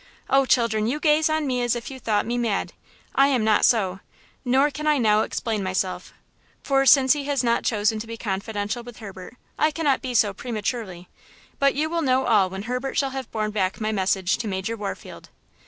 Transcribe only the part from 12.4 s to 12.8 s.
when